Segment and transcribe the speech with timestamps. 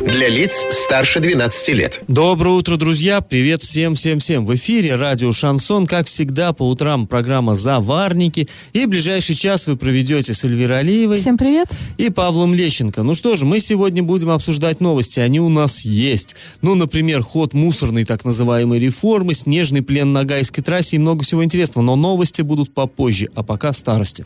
[0.00, 2.02] Для лиц старше 12 лет.
[2.08, 3.20] Доброе утро, друзья!
[3.20, 4.46] Привет всем-всем-всем!
[4.46, 5.86] В эфире радио «Шансон».
[5.86, 8.48] Как всегда, по утрам программа «Заварники».
[8.72, 11.20] И ближайший час вы проведете с Эльвирой Алиевой.
[11.20, 11.76] Всем привет!
[11.98, 13.02] И Павлом Лещенко.
[13.02, 15.20] Ну что же, мы сегодня будем обсуждать новости.
[15.20, 16.34] Они у нас есть.
[16.62, 21.44] Ну, например, ход мусорной так называемой реформы, снежный плен на Гайской трассе и много всего
[21.44, 21.84] интересного.
[21.84, 24.24] Но новости будут попозже, а пока старости.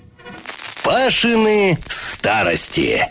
[0.85, 3.09] Пашины старости.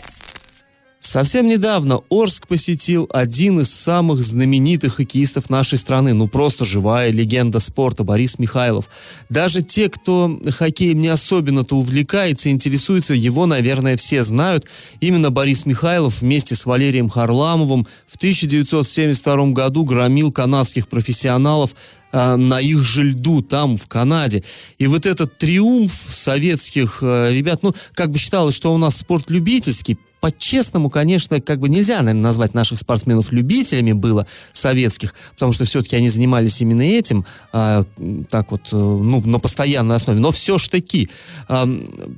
[1.04, 6.14] Совсем недавно Орск посетил один из самых знаменитых хоккеистов нашей страны.
[6.14, 8.88] Ну, просто живая легенда спорта Борис Михайлов.
[9.28, 14.64] Даже те, кто хоккеем не особенно-то увлекается, интересуется, его, наверное, все знают.
[15.00, 21.74] Именно Борис Михайлов вместе с Валерием Харламовым в 1972 году громил канадских профессионалов
[22.12, 24.42] э, на их же льду там, в Канаде.
[24.78, 29.28] И вот этот триумф советских э, ребят, ну, как бы считалось, что у нас спорт
[29.28, 35.66] любительский, по-честному, конечно, как бы нельзя, наверное, назвать наших спортсменов любителями было советских, потому что
[35.66, 37.84] все-таки они занимались именно этим, а,
[38.30, 40.20] так вот, э, ну, на постоянной основе.
[40.20, 41.10] Но все ж таки,
[41.46, 41.68] а,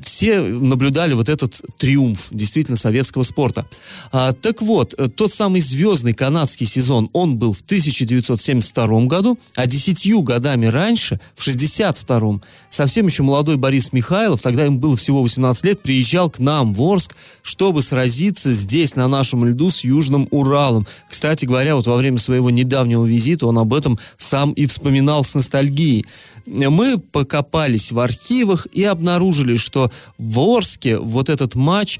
[0.04, 3.66] все наблюдали вот этот триумф действительно советского спорта.
[4.12, 9.66] А, так вот, э, тот самый звездный канадский сезон, он был в 1972 году, а
[9.66, 12.40] десятью годами раньше, в 62-м,
[12.70, 16.80] совсем еще молодой Борис Михайлов, тогда ему было всего 18 лет, приезжал к нам в
[16.80, 20.86] Орск, чтобы сразиться здесь, на нашем льду, с Южным Уралом.
[21.08, 25.34] Кстати говоря, вот во время своего недавнего визита он об этом сам и вспоминал с
[25.34, 26.04] ностальгией.
[26.44, 31.98] Мы покопались в архивах и обнаружили, что в Орске вот этот матч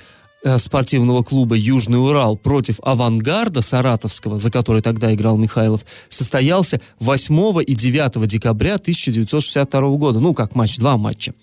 [0.58, 7.74] спортивного клуба «Южный Урал» против «Авангарда» Саратовского, за который тогда играл Михайлов, состоялся 8 и
[7.74, 10.20] 9 декабря 1962 года.
[10.20, 11.34] Ну, как матч, два матча.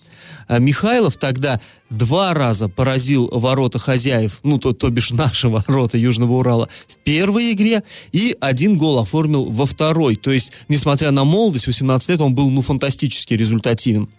[0.48, 1.60] А Михайлов тогда
[1.90, 7.52] два раза поразил ворота хозяев, ну, то, то бишь наши ворота Южного Урала, в первой
[7.52, 10.16] игре, и один гол оформил во второй.
[10.16, 14.10] То есть, несмотря на молодость, 18 лет, он был, ну, фантастически результативен.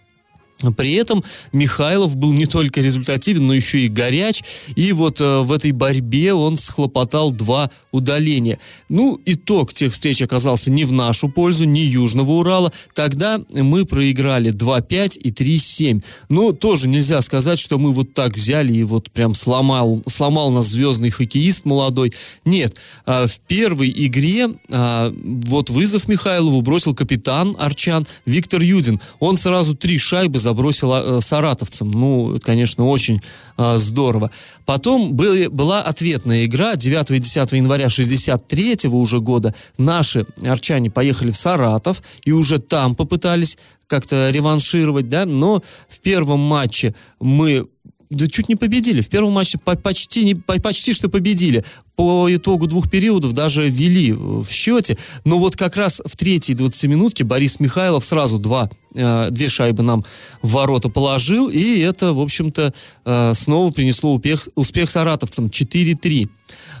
[0.77, 4.43] При этом Михайлов был не только результативен, но еще и горяч.
[4.75, 8.59] И вот э, в этой борьбе он схлопотал два удаления.
[8.89, 12.71] Ну, итог тех встреч оказался не в нашу пользу, не Южного Урала.
[12.93, 16.03] Тогда мы проиграли 2-5 и 3-7.
[16.29, 20.67] Но тоже нельзя сказать, что мы вот так взяли и вот прям сломал, сломал нас
[20.67, 22.13] звездный хоккеист молодой.
[22.45, 25.13] Нет, э, в первой игре э,
[25.45, 29.01] вот вызов Михайлову бросил капитан Арчан Виктор Юдин.
[29.19, 31.91] Он сразу три шайбы забросил э, саратовцам.
[31.91, 33.21] Ну, конечно, очень
[33.57, 34.31] э, здорово.
[34.65, 39.53] Потом были, была ответная игра 9 и 10 января 63 уже года.
[39.77, 43.57] Наши арчане поехали в Саратов и уже там попытались
[43.87, 47.67] как-то реваншировать, да, но в первом матче мы
[48.09, 49.01] да чуть не победили.
[49.01, 51.63] В первом матче почти, не, почти что победили.
[51.95, 54.97] По итогу двух периодов даже вели в счете.
[55.23, 60.03] Но вот как раз в третьей 20-минутке Борис Михайлов сразу два, э, две шайбы нам
[60.41, 61.49] в ворота положил.
[61.49, 62.73] И это, в общем-то,
[63.05, 65.49] э, снова принесло успех, успех саратовцам.
[65.49, 66.29] 4-3.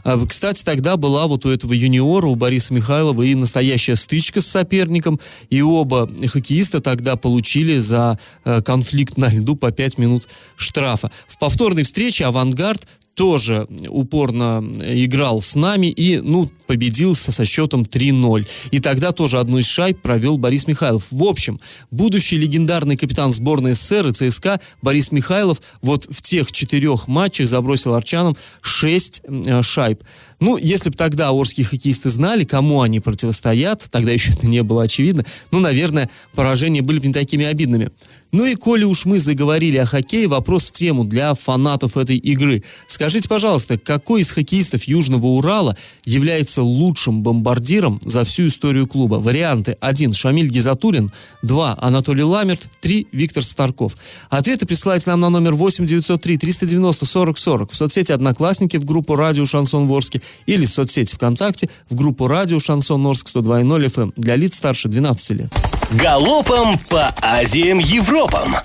[0.03, 4.47] Э, кстати, тогда была вот у этого юниора, у Бориса Михайлова, и настоящая стычка с
[4.47, 5.19] соперником.
[5.49, 10.27] И оба хоккеиста тогда получили за э, конфликт на льду по 5 минут
[10.57, 11.09] штрафа.
[11.27, 18.47] В повторной встрече «Авангард» тоже упорно играл с нами и, ну, победил со, счетом 3-0.
[18.71, 21.07] И тогда тоже одну из шайб провел Борис Михайлов.
[21.11, 21.59] В общем,
[21.91, 27.93] будущий легендарный капитан сборной СССР и ЦСКА Борис Михайлов вот в тех четырех матчах забросил
[27.93, 30.03] арчанам 6 э, шайб.
[30.39, 34.83] Ну, если бы тогда орские хоккеисты знали, кому они противостоят, тогда еще это не было
[34.83, 37.91] очевидно, ну, наверное, поражения были бы не такими обидными.
[38.35, 42.63] Ну и коли уж мы заговорили о хоккее, вопрос в тему для фанатов этой игры.
[42.85, 49.15] Скажите, пожалуйста, какой из хоккеистов Южного Урала является лучшим бомбардиром за всю историю клуба?
[49.15, 50.13] Варианты 1.
[50.13, 51.11] Шамиль Гизатуллин,
[51.43, 51.77] 2.
[51.79, 53.07] Анатолий Ламерт, 3.
[53.13, 53.95] Виктор Старков.
[54.29, 59.15] Ответы присылайте нам на номер 8 903 390 40 40 в соцсети «Одноклассники» в группу
[59.15, 64.35] «Радио Шансон Ворске» или в соцсети ВКонтакте в группу «Радио Шансон Орск» 102.0 FM для
[64.35, 65.53] лиц старше 12 лет.
[65.91, 68.55] Галопом по Азиям Европам.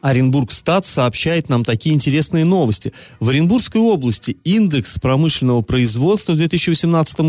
[0.00, 2.92] Оренбургстат сообщает нам такие интересные новости.
[3.20, 7.20] В Оренбургской области индекс промышленного производства в 2018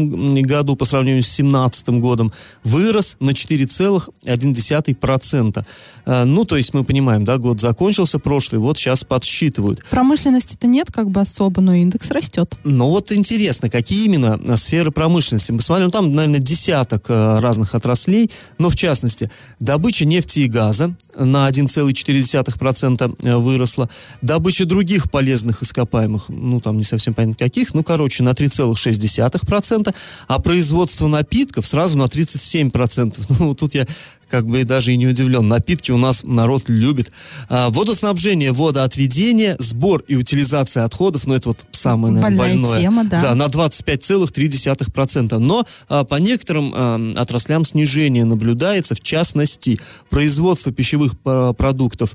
[0.43, 2.33] году по сравнению с 2017 годом
[2.63, 5.65] вырос на 4,1%.
[6.05, 9.83] Э, ну, то есть мы понимаем, да, год закончился прошлый, вот сейчас подсчитывают.
[9.89, 12.57] Промышленности-то нет как бы особо, но индекс растет.
[12.63, 15.51] Ну вот интересно, какие именно э, сферы промышленности?
[15.51, 20.47] Мы посмотрим, ну, там, наверное, десяток э, разных отраслей, но в частности, добыча нефти и
[20.47, 23.89] газа на 1,4% э, выросла.
[24.21, 29.95] Добыча других полезных ископаемых, ну, там не совсем понятно каких, ну, короче, на 3,6%,
[30.27, 33.17] а производство напитков сразу на 37%.
[33.39, 33.87] Ну, тут я
[34.29, 35.47] как бы даже и не удивлен.
[35.47, 37.11] Напитки у нас народ любит.
[37.49, 42.81] А, водоснабжение, водоотведение, сбор и утилизация отходов, ну это вот самое, наверное, Больная больное.
[42.81, 43.21] тема, да.
[43.21, 45.37] Да, на 25,3%.
[45.39, 49.79] Но а, по некоторым а, отраслям снижение наблюдается, в частности,
[50.09, 52.13] производство пищевых а, продуктов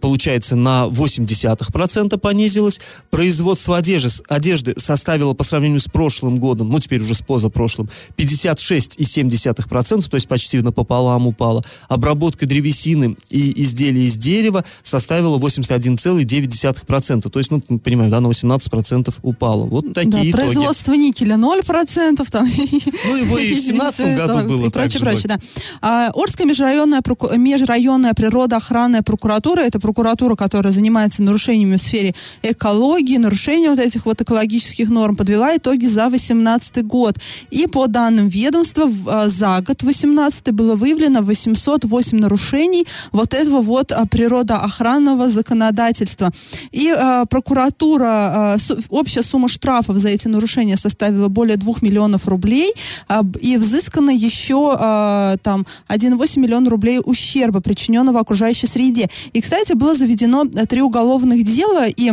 [0.00, 2.80] получается на 0,8% понизилось,
[3.10, 10.08] производство одежды, одежды составило по сравнению с прошлым годом, ну теперь уже с позапрошлым, 56,7%,
[10.08, 11.64] то есть почти напополам упало.
[11.88, 17.30] Обработка древесины и изделий из дерева составила 81,9%.
[17.30, 19.64] То есть, ну, понимаю, да, на 18% упала.
[19.64, 20.32] Вот такие да, итоги.
[20.32, 22.26] производство никеля 0%.
[22.30, 25.38] Там, ну, его и в 17 году было И прочее, прочее, да.
[25.80, 27.02] А, Орская межрайонная,
[27.36, 34.20] межрайонная природоохранная прокуратура, это прокуратура, которая занимается нарушениями в сфере экологии, нарушения вот этих вот
[34.20, 37.16] экологических норм, подвела итоги за 2018 год.
[37.50, 43.92] И по данным ведомства, а, за год 2018 было выявлено 808 нарушений вот этого вот
[43.92, 46.30] а, природоохранного законодательства.
[46.72, 52.72] И э, прокуратура, э, общая сумма штрафов за эти нарушения составила более 2 миллионов рублей,
[53.08, 59.08] э, и взыскано еще э, там 1,8 миллиона рублей ущерба, причиненного окружающей среде.
[59.32, 62.12] И, кстати, было заведено три уголовных дела, и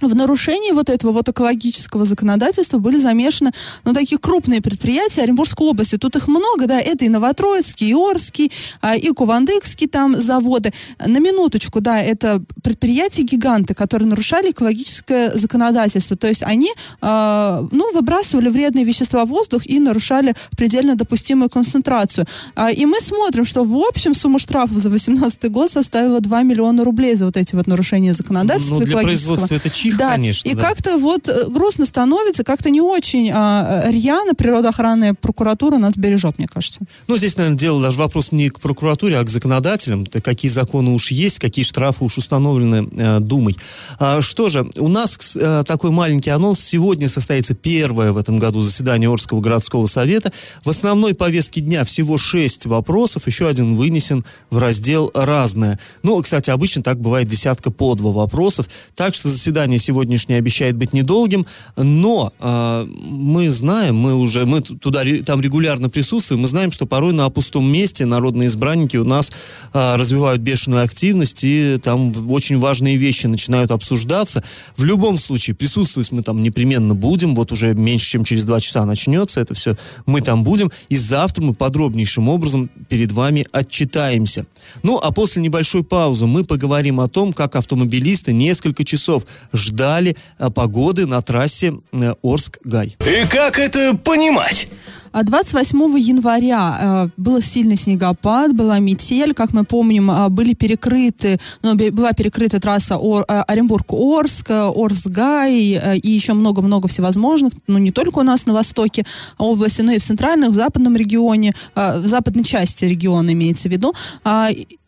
[0.00, 3.52] в нарушении вот этого вот экологического законодательства были замешаны,
[3.84, 5.96] ну, такие крупные предприятия Оренбургской области.
[5.96, 10.72] Тут их много, да, это и Новотроицкий, и Орский, а, и Кувандыкский там заводы.
[11.04, 16.16] На минуточку, да, это предприятия-гиганты, которые нарушали экологическое законодательство.
[16.16, 16.70] То есть они,
[17.02, 22.26] э, ну, выбрасывали вредные вещества в воздух и нарушали предельно допустимую концентрацию.
[22.54, 26.84] А, и мы смотрим, что в общем сумма штрафов за 2018 год составила 2 миллиона
[26.84, 29.36] рублей за вот эти вот нарушения законодательства ну, для экологического.
[29.36, 30.48] производства это чих, да, конечно.
[30.48, 30.62] и да.
[30.62, 36.46] как-то вот э, грустно становится, как-то не очень а, рьяно природоохранная прокуратура нас бережет, мне
[36.46, 36.80] кажется.
[37.06, 40.06] Ну, здесь, наверное, дело даже вопрос не к прокуратуре, а к законодателям.
[40.06, 43.56] То какие законы уж есть, какие штрафы уж установлены э, Думой.
[43.98, 46.60] А, что же, у нас э, такой маленький анонс.
[46.60, 50.32] Сегодня состоится первое в этом году заседание Орского городского совета.
[50.64, 55.78] В основной повестке дня всего шесть вопросов, еще один вынесен в раздел «Разное».
[56.02, 58.68] Ну, кстати, обычно так бывает десятка по два вопросов.
[58.94, 61.46] Так что заседание сегодняшнее обещает быть недолгим,
[61.76, 67.12] но э, мы знаем, мы уже, мы туда, там регулярно присутствуем, мы знаем, что порой
[67.12, 69.32] на пустом месте народные избранники у нас
[69.72, 74.42] э, развивают бешеную активность, и там очень важные вещи начинают обсуждаться.
[74.76, 78.84] В любом случае, присутствовать мы там непременно будем, вот уже меньше, чем через два часа
[78.84, 79.76] начнется это все,
[80.06, 84.46] мы там будем, и завтра мы подробнейшим образом перед вами отчитаемся.
[84.82, 89.26] Ну, а после небольшой паузы мы поговорим о том, как автомобилисты несколько часов
[89.66, 92.96] ждали э, погоды на трассе э, Орск-Гай.
[93.00, 94.68] И как это понимать?
[95.12, 101.74] А 28 января э, был сильный снегопад, была метель, как мы помним, были перекрыты, ну,
[101.74, 105.54] была перекрыта трасса Ор, Оренбург-Орск, Орсгай
[106.02, 109.04] и еще много-много всевозможных, ну не только у нас на востоке
[109.38, 113.94] области, но и в центральных, в западном регионе, в западной части региона имеется в виду.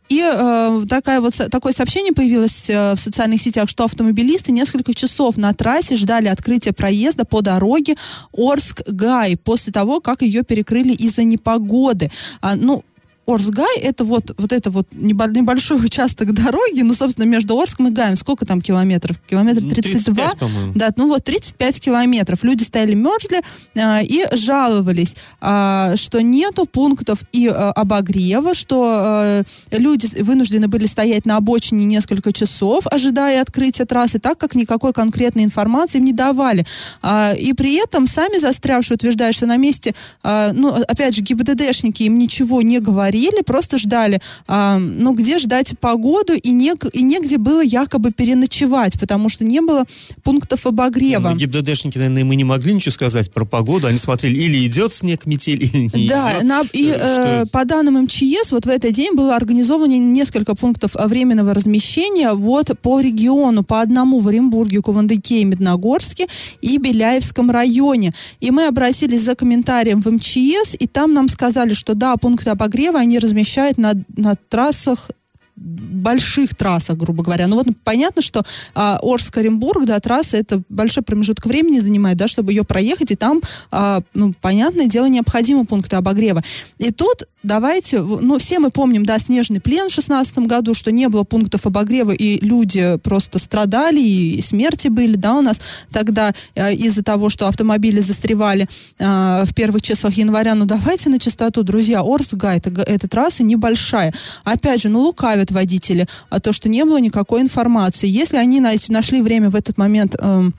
[0.08, 5.36] И э, такая вот, такое сообщение появилось э, в социальных сетях, что автомобилисты несколько часов
[5.36, 7.96] на трассе ждали открытия проезда по дороге
[8.32, 12.10] Орск-Гай после того, как ее перекрыли из-за непогоды.
[12.40, 12.84] А, ну,
[13.28, 18.16] Орсгай это вот, вот это вот небольшой участок дороги, ну, собственно, между Орском и Гаем.
[18.16, 19.18] Сколько там километров?
[19.28, 20.14] Километр 32?
[20.14, 20.72] 35, по-моему.
[20.74, 22.42] Да, ну вот 35 километров.
[22.42, 23.42] Люди стояли, мерзли
[23.74, 30.86] э, и жаловались, э, что нету пунктов и э, обогрева, что э, люди вынуждены были
[30.86, 36.14] стоять на обочине несколько часов, ожидая открытия трассы, так как никакой конкретной информации им не
[36.14, 36.64] давали.
[37.02, 39.94] Э, и при этом сами застрявшие утверждают, что на месте,
[40.24, 45.38] э, ну, опять же, ГИБДДшники им ничего не говорили, апреле просто ждали, а, ну, где
[45.38, 49.84] ждать погоду, и, не, и негде было якобы переночевать, потому что не было
[50.22, 51.30] пунктов обогрева.
[51.30, 53.86] Ну, ГИБДДшники, наверное, мы не могли ничего сказать про погоду.
[53.86, 56.42] Они смотрели, или идет снег, метель, или не да, идет.
[56.44, 61.54] На, и э, по данным МЧС, вот в этот день было организовано несколько пунктов временного
[61.54, 66.26] размещения вот по региону, по одному в Оренбурге, Кувандыке и Медногорске
[66.60, 68.14] и Беляевском районе.
[68.40, 72.98] И мы обратились за комментарием в МЧС, и там нам сказали, что да, пункты обогрева
[73.08, 75.10] они размещают на, на трассах
[75.58, 77.46] больших трассах, грубо говоря.
[77.46, 78.42] Ну вот понятно, что
[78.74, 83.40] а, Орск-Оренбург, да, трасса, это большой промежуток времени занимает, да, чтобы ее проехать, и там,
[83.70, 86.42] а, ну, понятное дело, необходимы пункты обогрева.
[86.78, 91.08] И тут давайте, ну, все мы помним, да, снежный плен в шестнадцатом году, что не
[91.08, 95.60] было пунктов обогрева, и люди просто страдали, и смерти были, да, у нас
[95.92, 100.54] тогда э, из-за того, что автомобили застревали э, в первых числах января.
[100.54, 104.12] Ну, давайте на чистоту, друзья, Орсгай, это, эта трасса небольшая.
[104.44, 108.08] Опять же, ну, лукавят водители, а то, что не было никакой информации.
[108.08, 110.16] Если они нашли время в этот момент...
[110.18, 110.50] Э,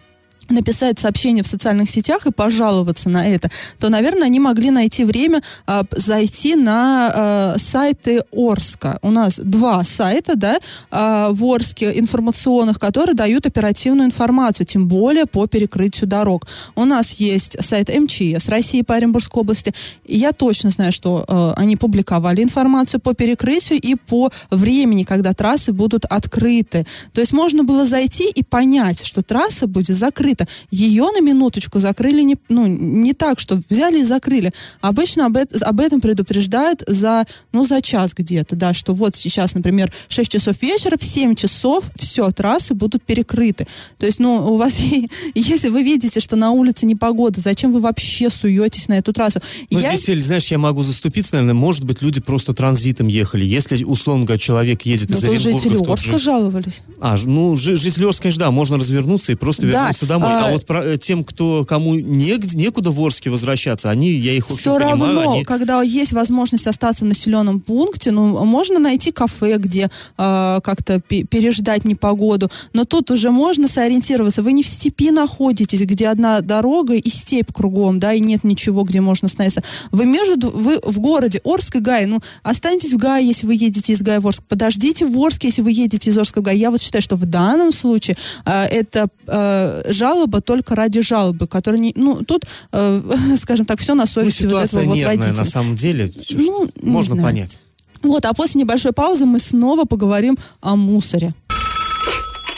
[0.49, 5.41] написать сообщение в социальных сетях и пожаловаться на это, то, наверное, они могли найти время
[5.65, 8.99] а, зайти на а, сайты Орска.
[9.01, 10.59] У нас два сайта, да,
[10.91, 16.47] а, в Орске информационных, которые дают оперативную информацию, тем более по перекрытию дорог.
[16.75, 19.73] У нас есть сайт МЧС России по Оренбургской области.
[20.05, 25.73] Я точно знаю, что а, они публиковали информацию по перекрытию и по времени, когда трассы
[25.73, 26.85] будут открыты.
[27.13, 30.49] То есть можно было зайти и понять, что трасса будет закрыта это.
[30.71, 34.53] Ее на минуточку закрыли не, ну, не так, что взяли и закрыли.
[34.81, 39.53] Обычно об, это, об этом предупреждают за, ну, за час где-то, да, что вот сейчас,
[39.53, 43.67] например, 6 часов вечера, в 7 часов все, трассы будут перекрыты.
[43.97, 44.79] То есть, ну, у вас,
[45.35, 49.41] если вы видите, что на улице непогода, зачем вы вообще суетесь на эту трассу?
[49.69, 49.95] Ну, я...
[49.95, 53.45] здесь, знаешь, я могу заступиться, наверное, может быть, люди просто транзитом ехали.
[53.45, 55.59] Если, условно говоря, человек едет ну, из Оренбурга...
[55.59, 56.19] жители Орска же...
[56.19, 56.83] жаловались.
[56.99, 59.67] А, ну, жители Орска, конечно, да, можно развернуться и просто да.
[59.67, 60.28] вернуться домой.
[60.29, 64.33] А, а вот про, э, тем, кто, кому негде, некуда в Орске возвращаться, они, я
[64.33, 65.43] их Все равно, понимаю, они...
[65.43, 71.85] когда есть возможность остаться в населенном пункте, ну, можно найти кафе, где э, как-то переждать
[71.85, 74.43] непогоду, но тут уже можно сориентироваться.
[74.43, 78.83] Вы не в степи находитесь, где одна дорога и степь кругом, да, и нет ничего,
[78.83, 79.63] где можно остановиться.
[79.91, 83.93] Вы между, вы в городе Орск и Гай, ну, останьтесь в Гае, если вы едете
[83.93, 86.57] из Гая в Орск, подождите в Орске, если вы едете из Орска в Гай.
[86.57, 91.47] Я вот считаю, что в данном случае э, это э, жалоба только только ради жалобы,
[91.47, 93.01] которые не, ну тут, э,
[93.37, 95.37] скажем так, все на совести ну, вот этого вот нервная, водителя.
[95.37, 97.27] на самом деле, ну, можно знаю.
[97.27, 97.59] понять.
[98.01, 101.33] Вот, а после небольшой паузы мы снова поговорим о мусоре.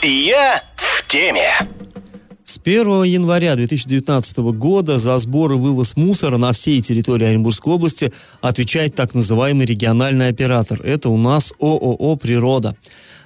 [0.02, 1.68] Я в теме.
[2.44, 8.12] С 1 января 2019 года за сбор и вывоз мусора на всей территории Оренбургской области
[8.40, 10.82] отвечает так называемый региональный оператор.
[10.82, 12.76] Это у нас ООО «Природа».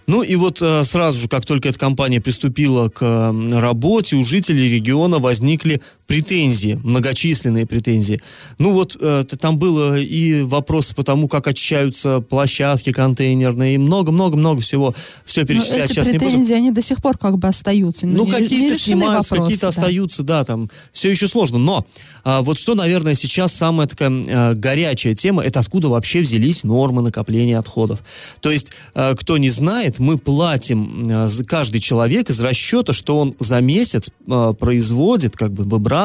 [0.06, 4.70] Ну и вот э, сразу же, как только эта компания приступила к работе, у жителей
[4.70, 8.22] региона возникли претензии, многочисленные претензии.
[8.58, 14.60] Ну вот э, там было и вопрос по тому, как очищаются площадки контейнерные, и много-много-много
[14.60, 14.94] всего.
[15.24, 16.54] Все перечислять эти сейчас претензии, не буду.
[16.54, 18.06] они до сих пор как бы остаются.
[18.06, 19.68] Ну, какие-то снимаются, какие-то да.
[19.68, 21.58] остаются, да, там все еще сложно.
[21.58, 21.86] Но
[22.24, 27.02] а, вот что, наверное, сейчас самая такая а, горячая тема, это откуда вообще взялись нормы
[27.02, 28.02] накопления отходов.
[28.40, 33.18] То есть, а, кто не знает, мы платим э, за каждый человек из расчета, что
[33.18, 35.95] он за месяц э, производит, как бы выбрасывает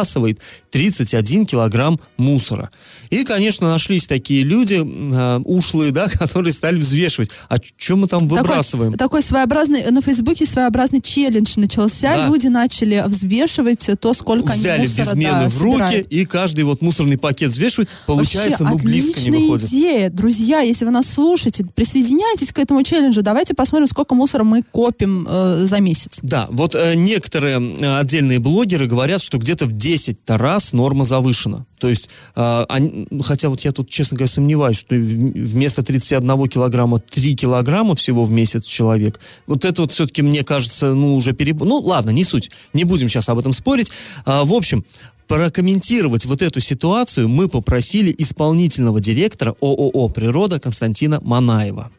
[0.70, 2.70] 31 килограмм мусора.
[3.10, 7.32] И, конечно, нашлись такие люди, э, ушлые, да, которые стали взвешивать.
[7.50, 8.94] А что мы там выбрасываем?
[8.94, 12.16] Такой, такой своеобразный, на Фейсбуке своеобразный челлендж начался.
[12.16, 12.28] Да.
[12.28, 16.08] Люди начали взвешивать то, сколько Взяли они мусора безмены да, в руки, собирают.
[16.08, 17.90] и каждый вот мусорный пакет взвешивает.
[18.06, 19.68] Получается, Вообще, ну, близко не выходит.
[19.68, 20.10] идея.
[20.10, 23.22] Друзья, если вы нас слушаете, присоединяйтесь к этому челленджу.
[23.22, 26.20] Давайте посмотрим, посмотрим, сколько мусора мы копим э, за месяц.
[26.22, 31.66] Да, вот э, некоторые э, отдельные блогеры говорят, что где-то в 10 раз норма завышена.
[31.80, 37.00] То есть, э, они, хотя вот я тут, честно говоря, сомневаюсь, что вместо 31 килограмма
[37.00, 39.20] 3 килограмма всего в месяц человек.
[39.48, 41.68] Вот это вот все-таки, мне кажется, ну, уже перебор.
[41.68, 42.52] Ну, ладно, не суть.
[42.74, 43.92] Не будем сейчас об этом спорить.
[44.26, 44.86] А, в общем,
[45.28, 51.90] прокомментировать вот эту ситуацию мы попросили исполнительного директора ООО «Природа» Константина Манаева.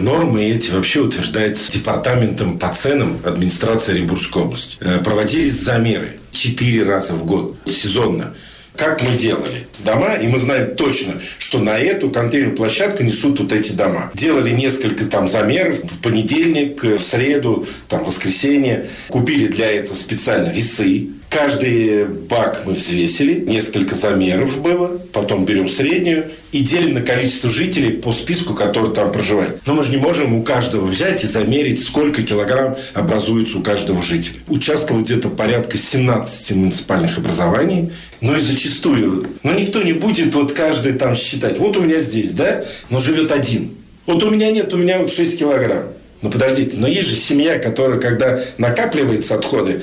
[0.00, 4.76] Нормы эти вообще утверждаются департаментом по ценам администрации Оренбургской области.
[4.80, 8.34] Э, проводились замеры четыре раза в год, сезонно.
[8.76, 9.66] Как мы делали?
[9.78, 14.10] Дома, и мы знаем точно, что на эту контейнерную площадку несут вот эти дома.
[14.12, 18.88] Делали несколько там замеров в понедельник, в среду, там, в воскресенье.
[19.08, 26.26] Купили для этого специально весы, Каждый бак мы взвесили, несколько замеров было, потом берем среднюю
[26.52, 29.60] и делим на количество жителей по списку, который там проживает.
[29.66, 34.02] Но мы же не можем у каждого взять и замерить, сколько килограмм образуется у каждого
[34.02, 34.36] жителя.
[34.48, 37.90] Участвовало где-то порядка 17 муниципальных образований,
[38.20, 41.58] но и зачастую, но никто не будет вот каждый там считать.
[41.58, 43.72] Вот у меня здесь, да, но живет один.
[44.06, 45.88] Вот у меня нет, у меня вот 6 килограмм.
[46.22, 49.82] Ну подождите, но есть же семья, которая, когда накапливается отходы,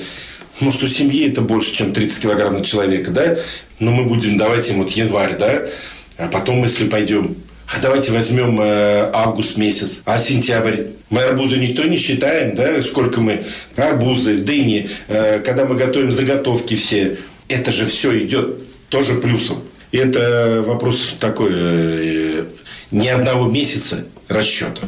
[0.60, 3.36] может, у семьи это больше, чем 30 килограмм на человека, да?
[3.78, 5.62] Но мы будем давать им вот январь, да?
[6.16, 10.88] А потом, если пойдем, а давайте возьмем э, август месяц, а сентябрь.
[11.10, 13.44] Мы арбузы никто не считаем, да, сколько мы
[13.76, 17.18] арбузы, дыни, э, когда мы готовим заготовки все.
[17.48, 18.58] Это же все идет
[18.88, 19.62] тоже плюсом.
[19.92, 22.44] И это вопрос такой э,
[22.90, 24.82] не одного месяца расчета.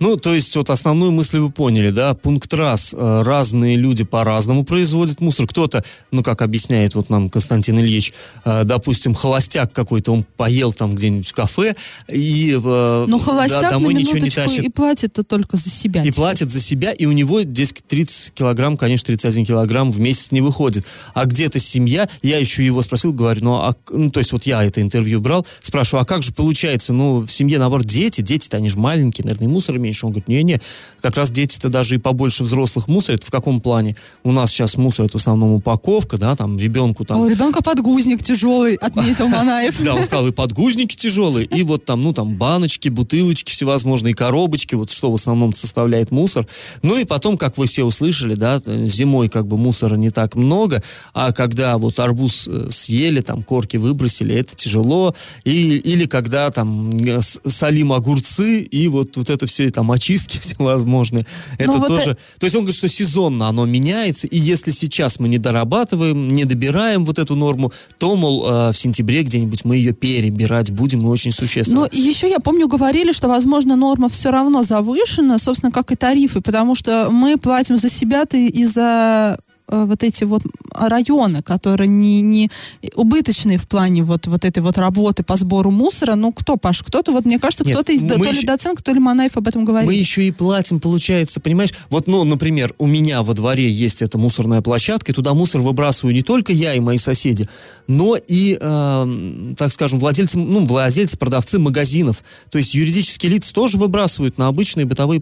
[0.00, 4.64] Ну, то есть вот основную мысль вы поняли, да, пункт раз, э, разные люди по-разному
[4.64, 8.12] производят мусор, кто-то, ну, как объясняет вот нам Константин Ильич,
[8.44, 11.74] э, допустим, холостяк какой-то, он поел там где-нибудь в кафе,
[12.08, 14.64] и э, Но холостяк да, домой на ничего не тащит.
[14.64, 16.02] и платит-то только за себя.
[16.02, 16.14] И теперь.
[16.14, 20.40] платит за себя, и у него, дескать, 30 килограмм, конечно, 31 килограмм в месяц не
[20.40, 20.84] выходит.
[21.14, 24.64] А где-то семья, я еще его спросил, говорю, ну, а, ну, то есть вот я
[24.64, 28.68] это интервью брал, спрашиваю, а как же получается, ну, в семье, наоборот, дети, дети-то они
[28.68, 30.06] же маленькие, наверное, мусор меньше.
[30.06, 30.60] Он говорит, не-не,
[31.00, 33.22] как раз дети-то даже и побольше взрослых мусорят.
[33.22, 33.96] В каком плане?
[34.22, 37.18] У нас сейчас мусор это в основном упаковка, да, там ребенку там...
[37.18, 39.78] А у ребенка подгузник тяжелый, отметил Манаев.
[39.88, 44.74] Да, он сказал, и подгузники тяжелые, и вот там, ну, там баночки, бутылочки всевозможные, коробочки,
[44.74, 46.46] вот что в основном составляет мусор.
[46.82, 50.82] Ну и потом, как вы все услышали, да, зимой как бы мусора не так много,
[51.14, 55.14] а когда вот арбуз э, съели, там корки выбросили, это тяжело.
[55.44, 61.24] И, или когда там э, солим огурцы, и вот, вот это все там очистки всевозможные.
[61.56, 62.10] Это вот тоже...
[62.10, 62.20] Это...
[62.40, 66.44] То есть он говорит, что сезонно оно меняется, и если сейчас мы не дорабатываем, не
[66.44, 71.04] добираем вот эту норму, то, мол, э, в сентябре где-нибудь мы ее перебирать будем, и
[71.04, 71.82] очень существенно.
[71.82, 76.40] Но еще, я помню, говорили, что, возможно, норма все равно завышена, собственно, как и тарифы,
[76.40, 82.20] потому что мы платим за себя-то и за Э, вот эти вот районы, которые не,
[82.20, 82.50] не
[82.94, 87.12] убыточные в плане вот, вот этой вот работы по сбору мусора, ну кто, Паш, кто-то,
[87.12, 89.88] вот мне кажется, кто-то из то еще, ли доценка, то ли Манаев об этом говорит.
[89.88, 91.70] Мы еще и платим, получается, понимаешь?
[91.90, 96.14] Вот, ну, например, у меня во дворе есть эта мусорная площадка, и туда мусор выбрасываю
[96.14, 97.48] не только я и мои соседи,
[97.86, 102.24] но и, э, так скажем, владельцы, ну, владельцы, продавцы магазинов.
[102.50, 105.20] То есть юридические лица тоже выбрасывают на обычные бытовые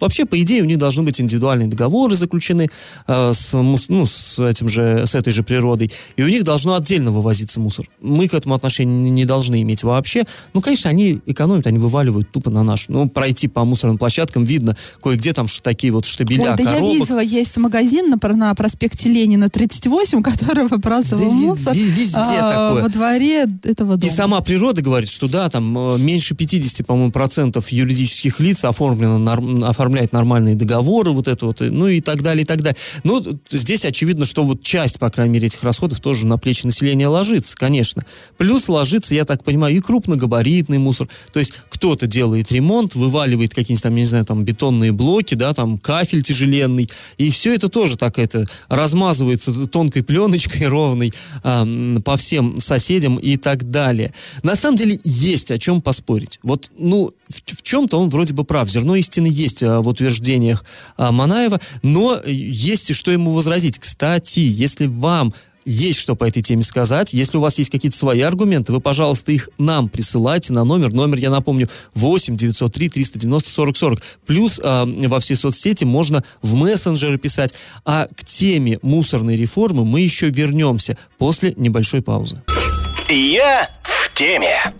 [0.00, 2.68] Вообще, по идее, у них должны быть индивидуальные договоры заключены
[3.06, 7.10] э, с, ну, с, этим же, с этой же природой, и у них должно отдельно
[7.10, 7.88] вывозиться мусор.
[8.00, 10.24] Мы к этому отношения не должны иметь вообще.
[10.54, 12.92] Ну, конечно, они экономят, они вываливают тупо на нашу.
[12.92, 16.92] Ну, пройти по мусорным площадкам видно, кое-где там такие вот штабеля Ой, да коробок.
[16.92, 22.68] я видела, есть магазин на, на проспекте Ленина 38, который выбрасывал да мусор везде а,
[22.68, 22.82] такое.
[22.82, 24.10] во дворе этого дома.
[24.10, 29.32] И сама природа говорит, что да, там э, меньше 50, по-моему, процентов юридических лиц оформлено,
[29.66, 32.76] оформлено оформлять нормальные договоры, вот это вот, ну и так далее, и так далее.
[33.04, 37.06] Ну, здесь очевидно, что вот часть, по крайней мере, этих расходов тоже на плечи населения
[37.06, 38.04] ложится, конечно.
[38.36, 41.08] Плюс ложится, я так понимаю, и крупногабаритный мусор.
[41.32, 45.78] То есть кто-то делает ремонт, вываливает какие-нибудь там, не знаю, там бетонные блоки, да, там
[45.78, 51.12] кафель тяжеленный, и все это тоже так это размазывается тонкой пленочкой ровной
[51.44, 54.12] э, по всем соседям и так далее.
[54.42, 56.40] На самом деле есть о чем поспорить.
[56.42, 58.68] Вот, ну, в, в чем-то он вроде бы прав.
[58.68, 60.64] Зерно истины есть а, в утверждениях
[60.96, 63.78] а, Манаева, но есть и что ему возразить.
[63.78, 65.32] Кстати, если вам
[65.66, 67.12] есть что по этой теме сказать.
[67.12, 70.92] Если у вас есть какие-то свои аргументы, вы, пожалуйста, их нам присылайте на номер.
[70.92, 74.02] Номер, я напомню, 8 903 390 40 40.
[74.24, 77.52] Плюс э, во все соцсети можно в мессенджеры писать.
[77.84, 82.42] А к теме мусорной реформы мы еще вернемся после небольшой паузы.
[83.08, 84.72] Я в теме.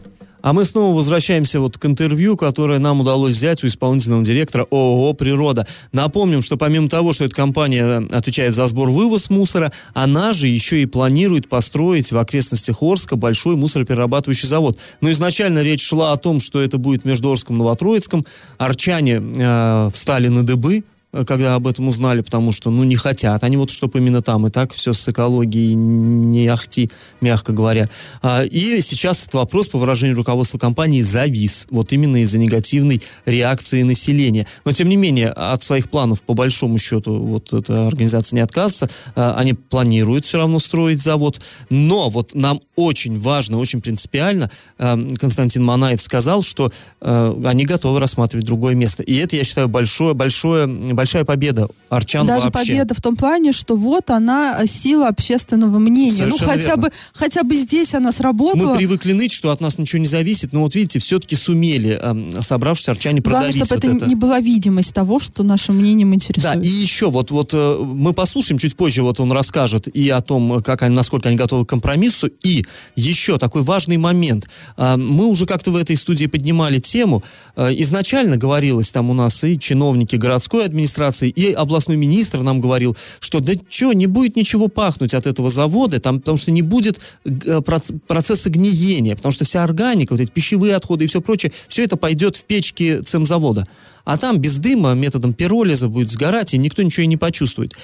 [0.46, 5.12] А мы снова возвращаемся вот к интервью, которое нам удалось взять у исполнительного директора ООО
[5.14, 5.66] «Природа».
[5.90, 10.86] Напомним, что помимо того, что эта компания отвечает за сбор-вывоз мусора, она же еще и
[10.86, 14.78] планирует построить в окрестностях Орска большой мусороперерабатывающий завод.
[15.00, 18.24] Но изначально речь шла о том, что это будет между Орском и Новотроицком.
[18.56, 23.42] Арчане э, встали на дыбы, Э, когда об этом узнали, потому что, ну, не хотят.
[23.44, 26.90] Они вот, чтобы именно там и так все с экологией не ахти,
[27.20, 27.88] мягко говоря.
[28.22, 31.66] А, и сейчас этот вопрос, по выражению руководства компании, завис.
[31.70, 34.46] Вот именно из-за негативной реакции населения.
[34.64, 38.90] Но, тем не менее, от своих планов, по большому счету, вот эта организация не отказывается.
[39.14, 41.40] А, они планируют все равно строить завод.
[41.70, 48.46] Но вот нам очень важно, очень принципиально, а, Константин Манаев сказал, что они готовы рассматривать
[48.46, 49.02] другое место.
[49.02, 50.66] И это, я считаю, большое, большое
[50.96, 52.72] большая победа арчан Даже вообще.
[52.72, 56.24] победа в том плане, что вот она э, сила общественного мнения.
[56.24, 56.82] Совершенно ну, хотя верно.
[56.82, 58.72] бы, хотя бы здесь она сработала.
[58.72, 62.42] Мы привыкли ныть, что от нас ничего не зависит, но вот видите, все-таки сумели, эм,
[62.42, 66.14] собравшись арчане, Главное, продавить чтобы вот это, не была видимость того, что нашим мнением Да,
[66.16, 66.64] интересует.
[66.64, 70.62] и еще вот, вот э, мы послушаем чуть позже, вот он расскажет и о том,
[70.62, 74.48] как они, насколько они готовы к компромиссу, и еще такой важный момент.
[74.76, 77.22] А, Мы уже как-то в этой студии поднимали тему.
[77.56, 80.85] Э, Изначально говорилось, там у нас и чиновники городской администрации,
[81.28, 86.00] и областной министр нам говорил, что да что, не будет ничего пахнуть от этого завода,
[86.00, 90.30] там, потому что не будет э, проц- процесса гниения, потому что вся органика, вот эти
[90.30, 93.66] пищевые отходы и все прочее, все это пойдет в печки цемзавода.
[94.04, 97.74] А там без дыма методом пиролиза будет сгорать, и никто ничего и не почувствует.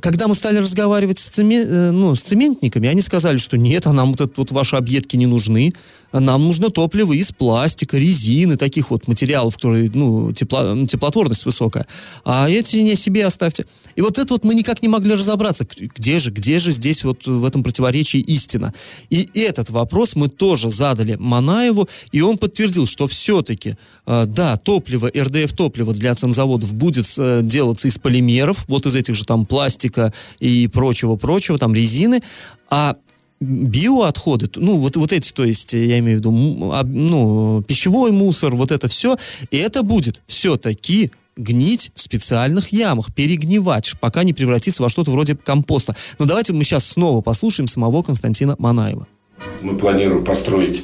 [0.00, 3.92] Когда мы стали разговаривать с, цеме- э, ну, с цементниками, они сказали, что нет, а
[3.92, 5.72] нам вот, это, вот ваши объедки не нужны,
[6.12, 11.86] нам нужно топливо из пластика, резины, таких вот материалов, которые, ну, тепло- теплотворность высокая.
[12.24, 13.66] А эти не себе оставьте.
[13.96, 17.26] И вот это вот мы никак не могли разобраться, где же, где же здесь вот
[17.26, 18.74] в этом противоречии истина.
[19.08, 23.74] И этот вопрос мы тоже задали Манаеву, и он подтвердил, что все-таки,
[24.06, 29.14] э, да, топливо, РДФ топливо для цемзаводов будет э, делаться из полимеров, вот из этих
[29.14, 29.46] же там
[29.80, 32.22] пластика и прочего-прочего, там резины,
[32.68, 32.96] а
[33.40, 38.54] биоотходы, ну, вот, вот эти, то есть, я имею в виду, об- ну, пищевой мусор,
[38.54, 39.16] вот это все,
[39.50, 45.36] и это будет все-таки гнить в специальных ямах, перегнивать, пока не превратится во что-то вроде
[45.36, 45.96] компоста.
[46.18, 49.06] Но давайте мы сейчас снова послушаем самого Константина Манаева.
[49.62, 50.82] Мы планируем построить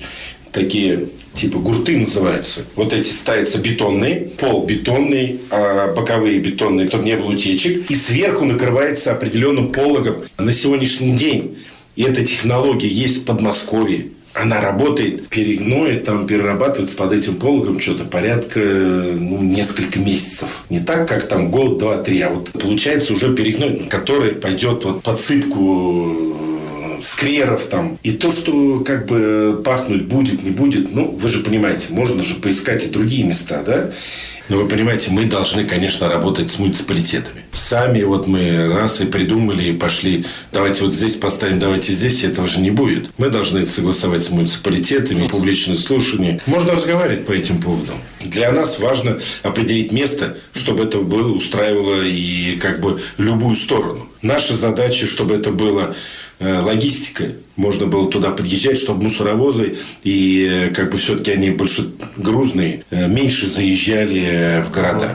[0.50, 2.62] такие типа гурты называются.
[2.74, 7.90] Вот эти ставятся бетонные, пол бетонный, а боковые бетонные, чтобы не было утечек.
[7.90, 10.16] И сверху накрывается определенным пологом.
[10.38, 11.58] На сегодняшний день
[11.96, 14.08] и эта технология есть в Подмосковье.
[14.34, 20.64] Она работает, перегноет, там перерабатывается под этим пологом что-то порядка, ну, несколько месяцев.
[20.68, 25.02] Не так, как там год, два, три, а вот получается уже перегной, который пойдет вот
[25.02, 26.36] подсыпку
[27.02, 27.98] скверов там.
[28.02, 32.34] И то, что как бы пахнуть будет, не будет, ну, вы же понимаете, можно же
[32.34, 33.90] поискать и другие места, да?
[34.48, 37.42] Но вы понимаете, мы должны, конечно, работать с муниципалитетами.
[37.52, 42.46] Сами вот мы раз и придумали, и пошли, давайте вот здесь поставим, давайте здесь, этого
[42.46, 43.10] же не будет.
[43.18, 46.40] Мы должны это согласовать с муниципалитетами, публичное слушание.
[46.46, 47.96] Можно разговаривать по этим поводам.
[48.20, 54.08] Для нас важно определить место, чтобы это было, устраивало и как бы любую сторону.
[54.22, 55.94] Наша задача, чтобы это было
[56.40, 62.84] логистика, можно было туда подъезжать, чтобы мусоровозы и э, как бы все-таки они больше грузные,
[62.90, 65.10] э, меньше заезжали э, в города.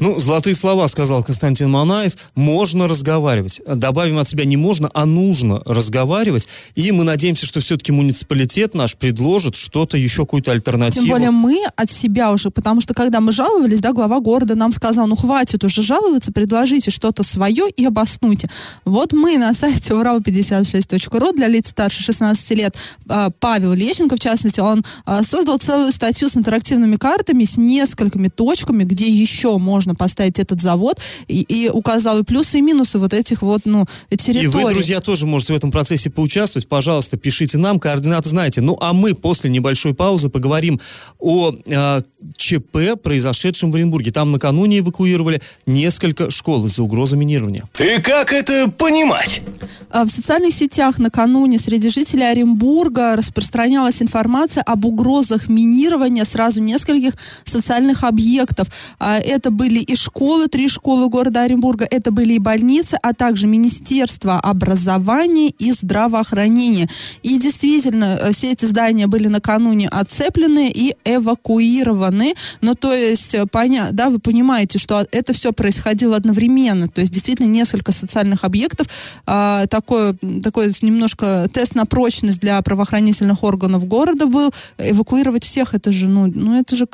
[0.00, 2.12] Ну, золотые слова, сказал Константин Манаев.
[2.34, 3.60] Можно разговаривать.
[3.66, 6.48] Добавим от себя не можно, а нужно разговаривать.
[6.74, 11.06] И мы надеемся, что все-таки муниципалитет наш предложит что-то, еще какую-то альтернативу.
[11.06, 14.72] Тем более мы от себя уже, потому что когда мы жаловались, да, глава города нам
[14.72, 18.48] сказал, ну хватит уже жаловаться, предложите что-то свое и обоснуйте.
[18.84, 22.76] Вот мы на сайте урал56.ру для лиц старше 16 лет,
[23.08, 28.28] а, Павел Лещенко, в частности, он а, создал целую статью с интерактивными картами, с несколькими
[28.28, 33.12] точками, где еще можно поставить этот завод, и, и указал и плюсы, и минусы вот
[33.12, 34.44] этих вот, ну, территорий.
[34.44, 36.68] И вы, друзья, тоже можете в этом процессе поучаствовать.
[36.68, 38.60] Пожалуйста, пишите нам, координаты знаете.
[38.60, 40.80] Ну, а мы после небольшой паузы поговорим
[41.18, 42.00] о э,
[42.36, 44.12] ЧП, произошедшем в Оренбурге.
[44.12, 47.64] Там накануне эвакуировали несколько школ из-за угрозы минирования.
[47.78, 49.42] И как это понимать?
[49.90, 58.04] В социальных сетях накануне среди жителей Оренбурга распространялась информация об угрозах минирования сразу нескольких социальных
[58.04, 58.68] объектов.
[58.98, 63.46] А, Это были и школы, три школы города Оренбурга, это были и больницы, а также
[63.46, 66.88] Министерство образования и здравоохранения.
[67.22, 72.34] И действительно, э, все эти здания были накануне оцеплены и эвакуированы.
[72.60, 73.88] Ну, то есть, э, поня...
[73.92, 76.88] да, вы понимаете, что это все происходило одновременно.
[76.88, 78.86] То есть, действительно, несколько социальных объектов.
[79.26, 84.52] А, такой, такой немножко тест на прочность для правоохранительных органов города был.
[84.76, 86.86] Эвакуировать всех, это же, ну, ну это же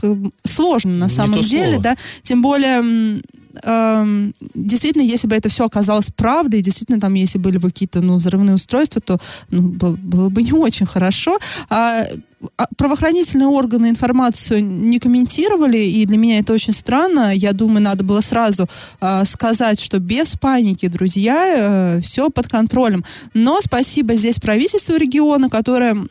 [0.45, 1.83] сложно на Не самом деле, слово.
[1.83, 1.97] да.
[2.23, 3.21] Тем более,
[3.63, 8.17] эм, действительно, если бы это все оказалось правдой, действительно, там, если были бы какие-то, ну,
[8.17, 9.19] взрывные устройства, то
[9.51, 11.39] ну, было, было бы не очень хорошо.
[11.69, 12.05] А,
[12.57, 17.35] а правоохранительные органы информацию не комментировали, и для меня это очень странно.
[17.35, 18.67] Я думаю, надо было сразу
[19.01, 23.05] а, сказать, что без паники, друзья, все под контролем.
[23.35, 26.07] Но спасибо здесь правительству региона, которое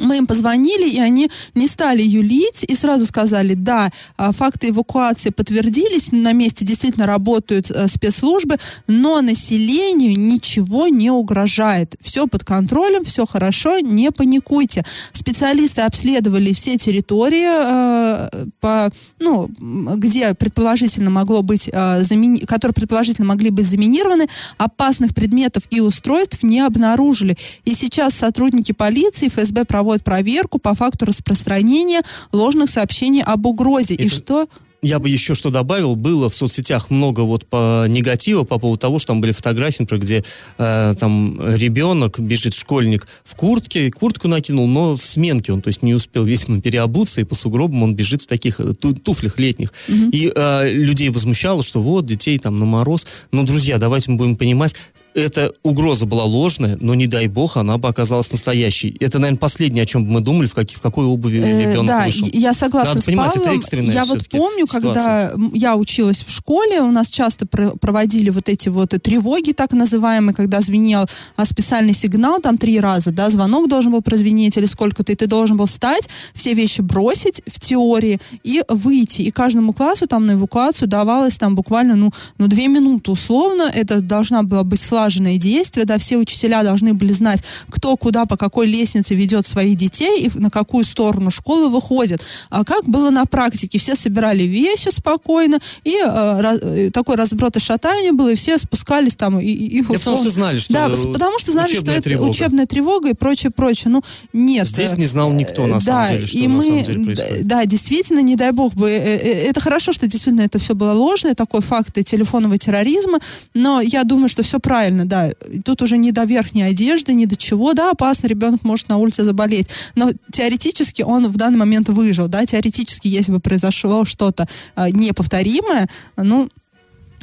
[0.00, 5.30] мы им позвонили, и они не стали юлить и сразу сказали, да, а, факты эвакуации
[5.30, 8.56] подтвердились, на месте действительно работают э, спецслужбы,
[8.86, 11.96] но населению ничего не угрожает.
[12.00, 14.84] Все под контролем, все хорошо, не паникуйте.
[15.12, 19.50] Специалисты обследовали все территории, э, по, ну,
[19.96, 22.02] где предположительно могло быть, э,
[22.46, 27.36] которые предположительно могли быть заминированы, опасных предметов и устройств не обнаружили.
[27.64, 33.94] И сейчас сотрудники полиции, ФСБ проводят проводят проверку по факту распространения ложных сообщений об угрозе.
[33.94, 34.02] Это...
[34.02, 34.48] И что
[34.80, 38.98] я бы еще что добавил, было в соцсетях много вот по негатива по поводу того,
[39.00, 40.24] что там были фотографии, например, где
[40.56, 45.82] э, там ребенок, бежит школьник в куртке, куртку накинул, но в сменке он, то есть
[45.82, 49.72] не успел, видимо, переобуться, и по сугробам он бежит в таких э, ту туфлях летних.
[49.88, 50.10] Mm-hmm.
[50.12, 53.04] И э, людей возмущало, что вот, детей там на мороз.
[53.32, 54.76] Но, друзья, давайте мы будем понимать,
[55.18, 58.96] эта угроза была ложная, но не дай бог, она бы оказалась настоящей.
[59.00, 61.86] Это, наверное, последнее, о чем бы мы думали, в, какие, в какой обуви э, ребенок
[61.86, 62.28] да, вышел.
[62.32, 63.48] я согласна Надо с понимать, Павлом.
[63.48, 65.30] это экстренная Я вот помню, ситуация.
[65.30, 70.34] когда я училась в школе, у нас часто проводили вот эти вот тревоги, так называемые,
[70.34, 75.12] когда звенел а, специальный сигнал, там три раза, да, звонок должен был прозвенеть или сколько-то,
[75.12, 79.22] и ты должен был встать, все вещи бросить в теории и выйти.
[79.22, 83.70] И каждому классу там на эвакуацию давалось там буквально, ну, ну две минуты условно.
[83.74, 88.36] Это должна была быть слаженное действие, да, все учителя должны были знать, кто куда, по
[88.36, 92.20] какой лестнице ведет своих детей и на какую сторону школы выходит.
[92.50, 93.78] А как было на практике?
[93.78, 99.40] Все собирали вещи спокойно, и э, такой разброд и шатание было, и все спускались там.
[99.40, 99.98] И, и, условно...
[99.98, 103.90] потому что знали, что Да, потому что знали, что это учебная тревога и прочее, прочее.
[103.90, 104.02] Ну,
[104.34, 104.68] нет.
[104.68, 107.46] Здесь не знал никто, на самом да, деле, что и на мы, самом деле происходит.
[107.46, 108.90] Да, действительно, не дай бог бы.
[108.90, 113.20] Э, э, это хорошо, что действительно это все было ложное, такой факт телефонного терроризма,
[113.54, 115.30] но я думаю, что все правильно, да
[115.64, 119.24] тут уже не до верхней одежды, ни до чего, да, опасно, ребенок может на улице
[119.24, 124.90] заболеть, но теоретически он в данный момент выжил, да, теоретически, если бы произошло что-то э,
[124.90, 126.48] неповторимое, ну,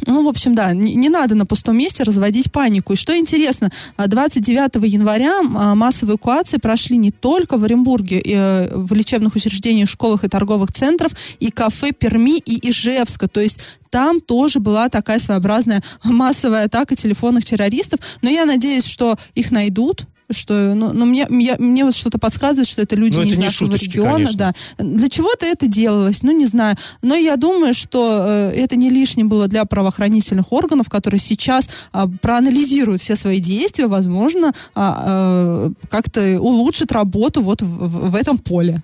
[0.06, 2.94] ну, в общем, да, не, не надо на пустом месте разводить панику.
[2.94, 8.76] И что интересно, 29 а, января а, массовые эвакуации прошли не только в Оренбурге, э,
[8.76, 13.28] в лечебных учреждениях, школах и торговых центрах, и кафе Перми и Ижевска.
[13.28, 18.00] То есть там тоже была такая своеобразная массовая атака телефонных террористов.
[18.22, 22.68] Но я надеюсь, что их найдут, что, ну, ну мне, я, мне вот что-то подсказывает,
[22.68, 24.38] что это люди Но не это из не нашего шуточки, региона, конечно.
[24.78, 24.84] да.
[24.84, 26.76] Для чего-то это делалось, ну не знаю.
[27.02, 32.06] Но я думаю, что э, это не лишнее было для правоохранительных органов, которые сейчас э,
[32.22, 38.38] проанализируют все свои действия, возможно, э, э, как-то улучшат работу вот в, в, в этом
[38.38, 38.82] поле.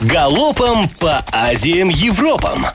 [0.00, 2.66] Галопом по Азиям Европам.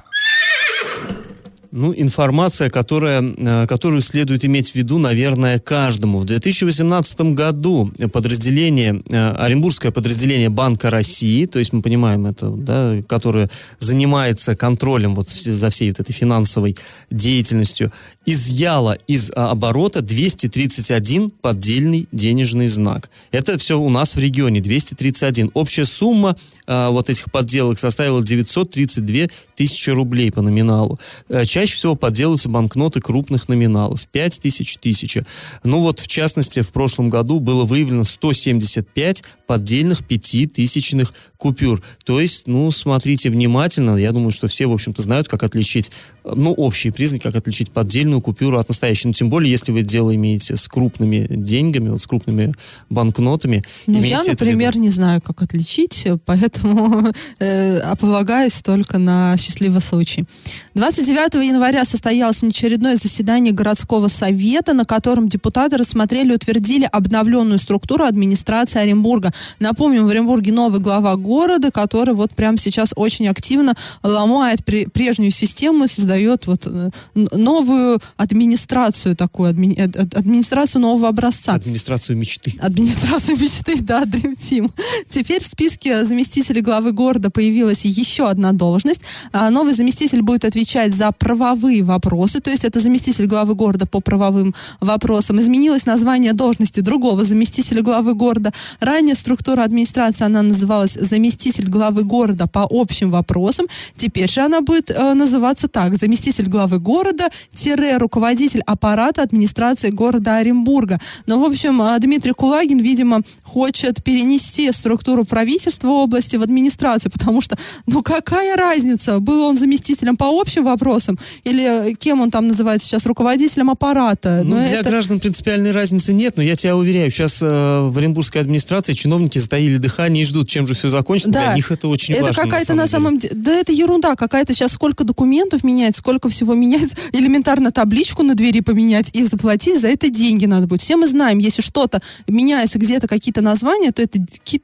[1.71, 6.17] Ну, информация, которая, э, которую следует иметь в виду, наверное, каждому.
[6.17, 12.95] В 2018 году подразделение, э, Оренбургское подразделение Банка России, то есть мы понимаем это, да,
[13.07, 16.75] которое занимается контролем вот за всей вот этой финансовой
[17.09, 17.91] деятельностью,
[18.25, 23.09] изъяло из а, оборота 231 поддельный денежный знак.
[23.31, 25.51] Это все у нас в регионе, 231.
[25.53, 26.35] Общая сумма
[26.67, 30.99] а, вот этих подделок составила 932 тысячи рублей по номиналу.
[31.45, 34.07] Часть Чаще всего подделываются банкноты крупных номиналов.
[34.07, 35.27] 5 тысяч, тысяча.
[35.63, 41.83] Ну вот, в частности, в прошлом году было выявлено 175 поддельных пятитысячных купюр.
[42.03, 43.95] То есть, ну, смотрите внимательно.
[43.95, 45.91] Я думаю, что все, в общем-то, знают, как отличить,
[46.23, 49.09] ну, общие признаки, как отличить поддельную купюру от настоящей.
[49.09, 52.53] Ну, тем более, если вы дело имеете с крупными деньгами, вот с крупными
[52.89, 53.63] банкнотами.
[53.85, 60.25] Ну, я, например, не знаю, как отличить, поэтому э, полагаюсь только на счастливый случай.
[60.73, 68.05] 29 января состоялось очередное заседание городского совета, на котором депутаты рассмотрели и утвердили обновленную структуру
[68.05, 69.33] администрации Оренбурга.
[69.59, 75.89] Напомним, в Оренбурге новый глава города, который вот прямо сейчас очень активно ломает прежнюю систему,
[75.89, 81.53] создает вот э, новую администрацию такую, адми, администрацию нового образца.
[81.53, 82.53] Администрацию мечты.
[82.61, 84.71] Администрацию мечты, да, Dream Team.
[85.09, 89.01] Теперь в списке заместителей главы города появилась еще одна должность.
[89.33, 90.60] А, новый заместитель будет отвечать
[90.93, 95.39] за правовые вопросы, то есть это заместитель главы города по правовым вопросам.
[95.39, 98.51] Изменилось название должности другого заместителя главы города.
[98.79, 103.67] Ранее структура администрации, она называлась заместитель главы города по общим вопросам.
[103.95, 105.97] Теперь же она будет э, называться так.
[105.97, 110.99] Заместитель главы города, тире руководитель аппарата администрации города Оренбурга.
[111.25, 117.41] Но, в общем, э, Дмитрий Кулагин, видимо, хочет перенести структуру правительства области в администрацию, потому
[117.41, 122.87] что, ну какая разница, был он заместителем по общим вопросам или кем он там называется
[122.87, 124.41] сейчас, руководителем аппарата.
[124.43, 127.97] Ну, Но для это- граждан принципиальной разницы нет, но я тебя уверяю, сейчас э, в
[127.97, 131.31] Оренбургской администрации чиновники затаили дыхание и ждут, чем же все закончится.
[131.31, 132.43] Для них это очень это важно.
[132.43, 132.91] какая-то на деле.
[132.91, 133.33] самом деле...
[133.35, 134.53] Да это ерунда какая-то.
[134.53, 136.95] Сейчас сколько документов менять, сколько всего менять.
[137.13, 140.81] Элементарно табличку на двери поменять и заплатить за это деньги надо будет.
[140.81, 144.19] Все мы знаем, если что-то меняется где-то какие-то названия, то это,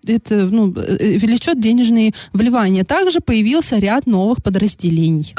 [0.07, 2.83] это ну, э, влечет денежные вливания.
[2.83, 5.35] Также появился ряд новых подразделений.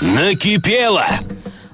[0.00, 1.06] Накипело!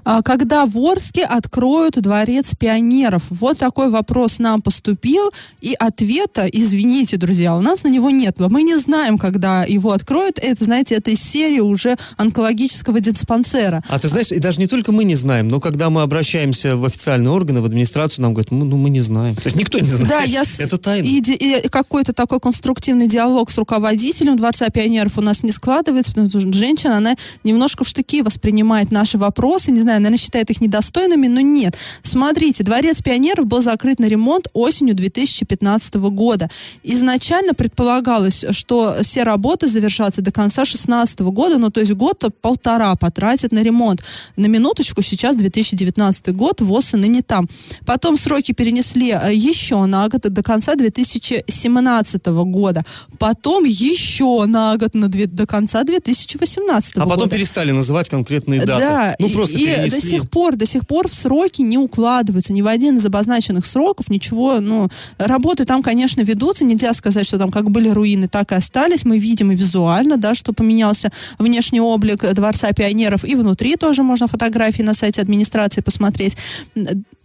[0.04, 3.24] А Когда в Орске откроют дворец пионеров?
[3.30, 8.38] Вот такой вопрос нам поступил, и ответа, извините, друзья, у нас на него нет.
[8.38, 10.38] Мы не знаем, когда его откроют.
[10.38, 13.82] Это, знаете, это из серии уже онкологического диспансера.
[13.88, 16.84] А ты знаешь, и даже не только мы не знаем, но когда мы обращаемся в
[16.84, 19.34] официальные органы, в администрацию, нам говорят, ну, мы не знаем.
[19.34, 20.08] То есть никто не знает.
[20.08, 21.06] Да, я Это тайна.
[21.06, 26.28] И, и какой-то такой конструктивный диалог с руководителем Дворца пионеров у нас не складывается, потому
[26.28, 31.26] что женщина, она немножко в штыки воспринимает наши вопросы, не знаю, наверное, считает их недостойными,
[31.26, 31.76] но нет.
[32.02, 36.48] Смотрите, Дворец пионеров был закрыт на ремонт осенью 2015 года.
[36.84, 43.52] Изначально предполагалось, что все работы завершатся до конца 2016 года, ну, то есть год-полтора потратят
[43.52, 44.02] на ремонт.
[44.36, 47.48] На минуточку, сейчас 2019 год, ВОЗ и ныне там.
[47.84, 52.84] Потом сроки перенесли э, еще на год до конца 2017 года.
[53.18, 57.10] Потом еще на год на до конца 2018 А года.
[57.10, 58.84] потом перестали называть конкретные даты.
[58.84, 59.79] Да, ну, просто и.
[59.88, 63.64] До сих пор, до сих пор в сроки не укладываются, ни в один из обозначенных
[63.64, 64.88] сроков, ничего, ну,
[65.18, 69.18] работы там, конечно, ведутся, нельзя сказать, что там как были руины, так и остались, мы
[69.18, 74.82] видим и визуально, да, что поменялся внешний облик Дворца пионеров, и внутри тоже можно фотографии
[74.82, 76.36] на сайте администрации посмотреть.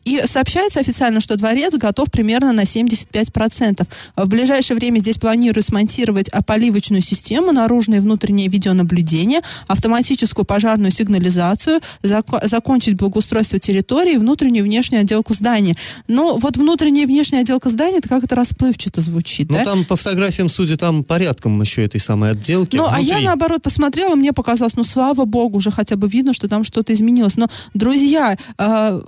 [0.05, 3.87] И сообщается официально, что дворец готов примерно на 75%.
[4.15, 10.91] В ближайшее время здесь планируют смонтировать а, поливочную систему, наружное и внутреннее видеонаблюдение, автоматическую пожарную
[10.91, 15.75] сигнализацию, зако- закончить благоустройство территории внутреннюю и внешнюю отделку здания.
[16.07, 19.63] Но вот внутренняя и внешняя отделка здания, это как-то расплывчато звучит, Ну, да?
[19.63, 22.75] там по фотографиям, судя, там порядком еще этой самой отделки.
[22.75, 26.47] Ну, а я наоборот посмотрела, мне показалось, ну, слава богу, уже хотя бы видно, что
[26.47, 27.37] там что-то изменилось.
[27.37, 29.01] Но, друзья, э,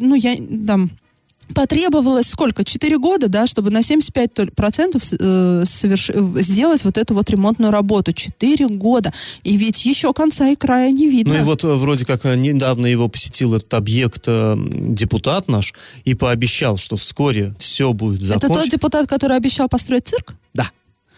[0.00, 0.36] ну, я
[0.66, 0.90] там
[1.54, 2.62] потребовалось сколько?
[2.62, 8.12] Четыре года, да, чтобы на 75% с- э, соверш- сделать вот эту вот ремонтную работу.
[8.12, 9.12] Четыре года.
[9.44, 11.32] И ведь еще конца и края не видно.
[11.34, 15.72] Ну и вот э, вроде как э, недавно его посетил этот объект депутат наш
[16.04, 18.62] и пообещал, что вскоре все будет Это закончено.
[18.62, 20.34] тот депутат, который обещал построить цирк?
[20.54, 20.70] Да.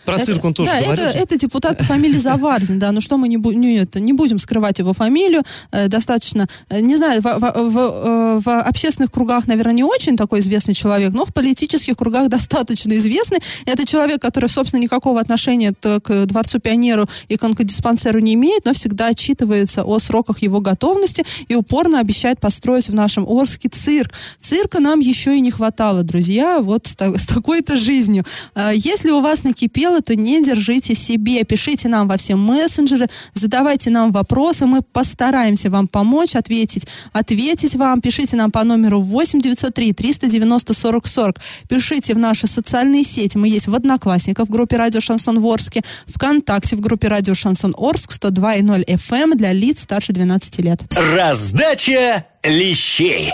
[0.04, 1.04] Про Это- цирк он тоже да, говорил.
[1.04, 4.12] это, это депутат по фамилии Заварзин, да, ну что мы не, бу- не, это, не
[4.12, 9.10] будем скрывать его фамилию, э, достаточно, э, не знаю, в, в- в, э, в общественных
[9.12, 13.38] кругах, наверное, не очень такой известный человек, но в политических кругах достаточно известный.
[13.66, 18.72] Это человек, который, собственно, никакого отношения к Дворцу пионеру и к онкодиспансеру не имеет, но
[18.74, 24.12] всегда отчитывается о сроках его готовности и упорно обещает построить в нашем Орске цирк.
[24.38, 28.24] Цирка нам еще и не хватало, друзья, вот с, с такой-то жизнью.
[28.54, 31.42] А, Если у вас накипело, то не держите в себе.
[31.44, 38.00] Пишите нам во все мессенджеры, задавайте нам вопросы, мы постараемся вам помочь, ответить, ответить вам.
[38.00, 41.36] Пишите нам по номеру 8 903 390 40 40.
[41.68, 43.36] Пишите в наши социальные сети.
[43.36, 47.74] Мы есть в Одноклассниках в группе Радио Шансон в Орске, ВКонтакте в группе Радио Шансон
[47.76, 50.80] Орск 102.0 FM для лиц старше 12 лет.
[51.14, 53.32] Раздача лещей.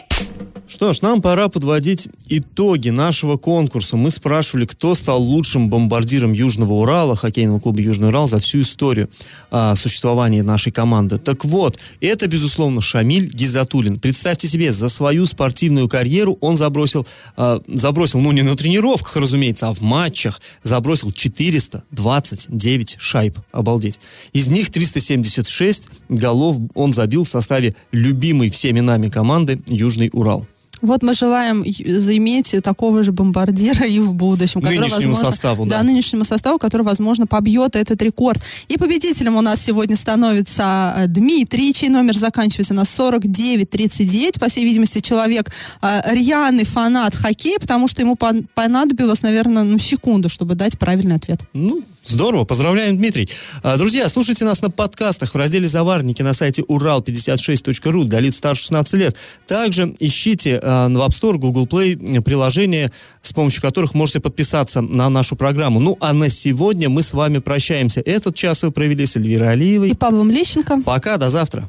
[0.69, 3.97] Что ж, нам пора подводить итоги нашего конкурса.
[3.97, 9.09] Мы спрашивали, кто стал лучшим бомбардиром Южного Урала, хоккейного клуба Южный Урал, за всю историю
[9.53, 11.19] а, существования нашей команды.
[11.19, 14.01] Так вот, это, безусловно, Шамиль Гизатулин.
[14.01, 19.69] Представьте себе, за свою спортивную карьеру он забросил, а, забросил, ну не на тренировках, разумеется,
[19.69, 23.39] а в матчах, забросил 429 шайб.
[23.53, 24.01] Обалдеть.
[24.33, 30.45] Из них 376 голов он забил в составе любимой всеми нами команды Южный Урал.
[30.83, 31.65] Вот мы желаем
[31.99, 34.61] заиметь такого же бомбардира и в будущем.
[34.61, 35.79] который, Нынешнему возможно, составу, да.
[35.79, 38.43] Да, нынешнему составу, который, возможно, побьет этот рекорд.
[38.69, 44.39] И победителем у нас сегодня становится э, Дмитрий, чей номер заканчивается на 4939.
[44.41, 45.51] По всей видимости, человек
[45.83, 51.17] э, рьяный фанат хоккея, потому что ему пон- понадобилось, наверное, ну, секунду, чтобы дать правильный
[51.17, 51.41] ответ.
[51.53, 53.29] Ну, здорово, поздравляем, Дмитрий.
[53.63, 58.63] А, Друзья, слушайте нас на подкастах в разделе «Заварники» на сайте урал56.ру для лиц старше
[58.63, 59.17] 16 лет.
[59.47, 62.93] Также ищите а, в App Store, Google Play приложения,
[63.23, 65.81] с помощью которых можете подписаться на нашу программу.
[65.81, 68.01] Ну, а на сегодня мы с вами прощаемся.
[68.01, 69.91] Этот час вы провели с Эльвирой Алиевой.
[69.91, 70.83] И Павлом Лещенко.
[70.85, 71.69] Пока, до завтра.